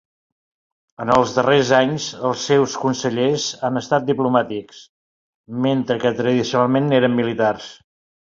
En 1.03 1.09
els 1.15 1.33
darrers 1.35 1.67
anys, 1.79 2.07
els 2.29 2.45
seus 2.51 2.77
consellers 2.85 3.45
han 3.69 3.77
estat 3.83 4.07
diplomàtics, 4.07 4.81
mentre 5.69 5.99
que 6.05 6.15
tradicionalment 6.23 6.89
eren 7.01 7.17
militars. 7.23 7.69